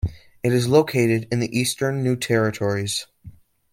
It 0.41 0.51
is 0.51 0.67
located 0.67 1.27
in 1.31 1.41
the 1.41 1.55
Eastern 1.55 2.01
New 2.03 2.15
Territories. 2.15 3.05